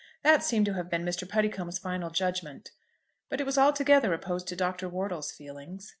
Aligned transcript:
That 0.23 0.41
seemed 0.43 0.65
to 0.65 0.73
have 0.73 0.89
been 0.89 1.05
Mr. 1.05 1.29
Puddicombe's 1.29 1.77
final 1.77 2.09
judgment. 2.09 2.71
But 3.29 3.39
it 3.39 3.45
was 3.45 3.59
altogether 3.59 4.11
opposed 4.15 4.47
to 4.47 4.55
Dr. 4.55 4.89
Wortle's 4.89 5.31
feelings. 5.31 5.89